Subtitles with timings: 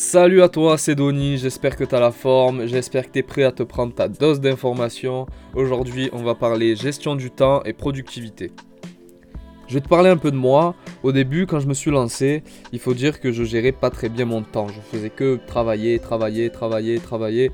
[0.00, 3.22] Salut à toi, c'est Donny, j'espère que tu as la forme, j'espère que tu es
[3.24, 5.26] prêt à te prendre ta dose d'informations.
[5.56, 8.52] Aujourd'hui, on va parler gestion du temps et productivité.
[9.66, 10.76] Je vais te parler un peu de moi.
[11.02, 14.08] Au début, quand je me suis lancé, il faut dire que je gérais pas très
[14.08, 14.68] bien mon temps.
[14.68, 17.50] Je faisais que travailler, travailler, travailler, travailler.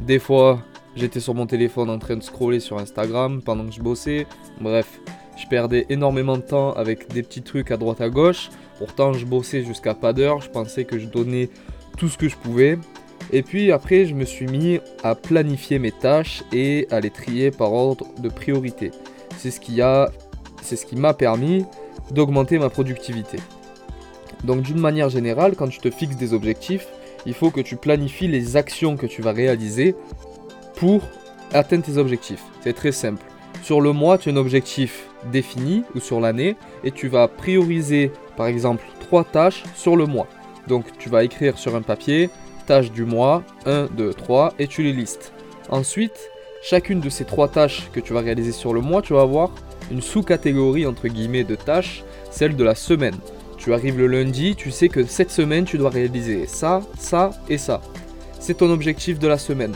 [0.00, 0.60] Des fois,
[0.94, 4.28] j'étais sur mon téléphone en train de scroller sur Instagram pendant que je bossais.
[4.60, 5.00] Bref,
[5.36, 8.50] je perdais énormément de temps avec des petits trucs à droite à gauche.
[8.78, 10.40] Pourtant, je bossais jusqu'à pas d'heure.
[10.40, 11.50] Je pensais que je donnais
[11.98, 12.78] tout ce que je pouvais.
[13.30, 17.50] Et puis après, je me suis mis à planifier mes tâches et à les trier
[17.50, 18.90] par ordre de priorité.
[19.36, 21.66] C'est ce qui m'a permis
[22.10, 23.38] d'augmenter ma productivité.
[24.44, 26.86] Donc d'une manière générale, quand tu te fixes des objectifs,
[27.26, 29.94] il faut que tu planifies les actions que tu vas réaliser
[30.76, 31.02] pour
[31.52, 32.42] atteindre tes objectifs.
[32.62, 33.22] C'est très simple.
[33.62, 38.12] Sur le mois, tu as un objectif défini ou sur l'année et tu vas prioriser
[38.36, 40.28] par exemple trois tâches sur le mois.
[40.68, 42.30] Donc tu vas écrire sur un papier
[42.66, 45.32] tâches du mois 1, 2, 3 et tu les listes.
[45.70, 46.30] Ensuite,
[46.62, 49.50] chacune de ces trois tâches que tu vas réaliser sur le mois, tu vas avoir
[49.90, 53.16] une sous-catégorie entre guillemets de tâches, celle de la semaine.
[53.56, 57.58] Tu arrives le lundi, tu sais que cette semaine tu dois réaliser ça, ça et
[57.58, 57.80] ça.
[58.38, 59.74] C'est ton objectif de la semaine.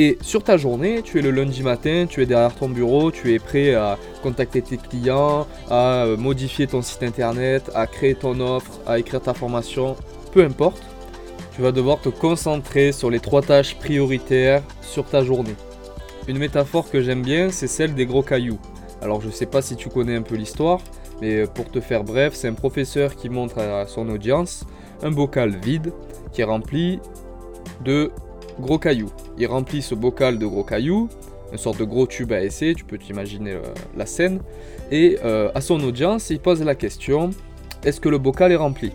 [0.00, 3.34] Et sur ta journée, tu es le lundi matin, tu es derrière ton bureau, tu
[3.34, 8.38] es prêt à contacter tes clients, à euh, modifier ton site internet, à créer ton
[8.38, 9.96] offre, à écrire ta formation,
[10.30, 10.80] peu importe.
[11.56, 15.56] Tu vas devoir te concentrer sur les trois tâches prioritaires sur ta journée.
[16.28, 18.60] Une métaphore que j'aime bien, c'est celle des gros cailloux.
[19.02, 20.78] Alors je ne sais pas si tu connais un peu l'histoire,
[21.20, 24.64] mais pour te faire bref, c'est un professeur qui montre à son audience
[25.02, 25.92] un bocal vide
[26.32, 27.00] qui est rempli
[27.84, 28.12] de
[28.60, 29.10] gros cailloux.
[29.38, 31.08] Il remplit ce bocal de gros cailloux,
[31.52, 33.62] une sorte de gros tube à essai, tu peux t'imaginer euh,
[33.96, 34.40] la scène.
[34.90, 37.30] Et euh, à son audience, il pose la question
[37.84, 38.90] est-ce que le bocal est rempli?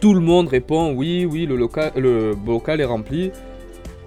[0.00, 3.30] Tout le monde répond oui, oui, le, le bocal est rempli.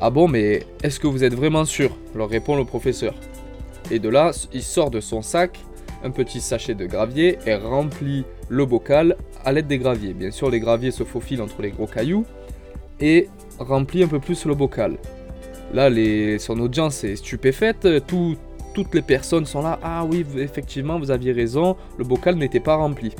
[0.01, 1.95] Ah bon, mais est-ce que vous êtes vraiment sûr?
[2.13, 3.13] Leur répond le professeur.
[3.89, 5.59] Et de là, il sort de son sac
[6.03, 10.13] un petit sachet de gravier et remplit le bocal à l'aide des graviers.
[10.13, 12.25] Bien sûr, les graviers se faufilent entre les gros cailloux
[13.03, 13.27] et
[13.59, 14.97] remplit un peu plus le bocal.
[15.73, 15.89] Là,
[16.39, 17.85] son audience est stupéfaite,
[18.73, 22.75] toutes les personnes sont là, ah oui, effectivement, vous aviez raison, le bocal n'était pas
[22.75, 23.13] rempli.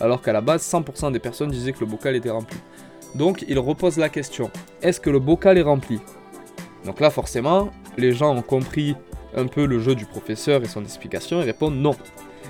[0.00, 2.58] Alors qu'à la base, 100% des personnes disaient que le bocal était rempli.
[3.14, 4.50] Donc, il repose la question,
[4.82, 5.98] est-ce que le bocal est rempli?
[6.84, 8.96] Donc là, forcément, les gens ont compris
[9.34, 11.94] un peu le jeu du professeur et son explication et répondent non.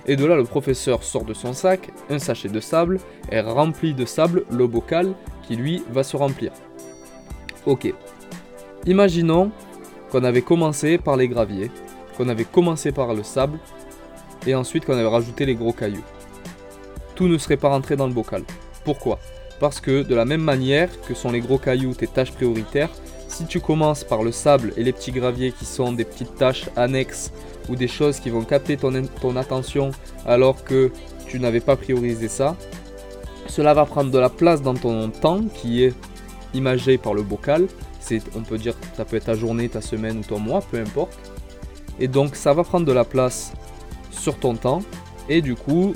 [0.06, 2.98] Et de là, le professeur sort de son sac un sachet de sable
[3.30, 5.14] et remplit de sable le bocal
[5.46, 6.50] qui lui va se remplir.
[7.66, 7.92] Ok.
[8.86, 9.52] Imaginons
[10.10, 11.70] qu'on avait commencé par les graviers,
[12.16, 13.58] qu'on avait commencé par le sable,
[14.46, 16.04] et ensuite qu'on avait rajouté les gros cailloux.
[17.14, 18.42] Tout ne serait pas rentré dans le bocal.
[18.84, 19.18] Pourquoi?
[19.60, 22.90] Parce que de la même manière que sont les gros cailloux tes tâches prioritaires,
[23.28, 26.68] si tu commences par le sable et les petits graviers qui sont des petites tâches
[26.76, 27.32] annexes
[27.68, 29.92] ou des choses qui vont capter ton, attention
[30.26, 30.90] alors que
[31.26, 32.56] tu n'avais pas priorisé ça,
[33.46, 35.94] cela va prendre de la place dans ton temps qui est
[36.54, 37.68] imagé par le bocal.
[38.00, 40.78] C'est, on peut dire, ça peut être ta journée, ta semaine ou ton mois, peu
[40.78, 41.18] importe.
[41.98, 43.52] Et donc ça va prendre de la place
[44.10, 44.82] sur ton temps.
[45.28, 45.94] Et du coup,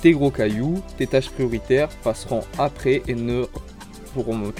[0.00, 3.44] tes gros cailloux, tes tâches prioritaires passeront après et ne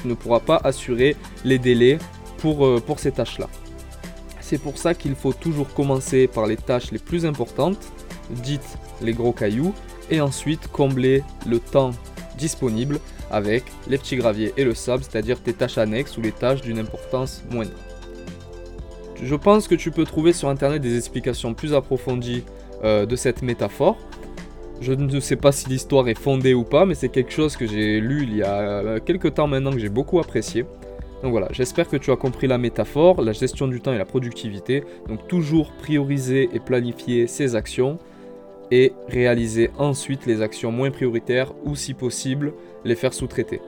[0.02, 1.98] tu ne pourras pas assurer les délais
[2.38, 3.48] pour, euh, pour ces tâches-là.
[4.40, 7.90] C'est pour ça qu'il faut toujours commencer par les tâches les plus importantes,
[8.30, 9.74] dites les gros cailloux,
[10.10, 11.90] et ensuite combler le temps
[12.38, 13.00] disponible
[13.30, 16.78] avec les petits graviers et le sable, c'est-à-dire tes tâches annexes ou les tâches d'une
[16.78, 17.72] importance moindre.
[19.22, 22.44] Je pense que tu peux trouver sur internet des explications plus approfondies
[22.84, 23.96] euh, de cette métaphore.
[24.80, 27.66] Je ne sais pas si l'histoire est fondée ou pas, mais c'est quelque chose que
[27.66, 30.66] j'ai lu il y a euh, quelques temps maintenant que j'ai beaucoup apprécié.
[31.22, 34.04] Donc voilà, j'espère que tu as compris la métaphore, la gestion du temps et la
[34.04, 34.84] productivité.
[35.08, 37.98] Donc toujours prioriser et planifier ses actions
[38.70, 42.52] et réaliser ensuite les actions moins prioritaires ou si possible
[42.84, 43.60] les faire sous-traiter.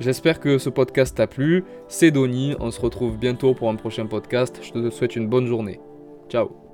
[0.00, 1.64] J'espère que ce podcast t'a plu.
[1.88, 4.60] C'est Donny, on se retrouve bientôt pour un prochain podcast.
[4.62, 5.80] Je te souhaite une bonne journée.
[6.28, 6.67] Ciao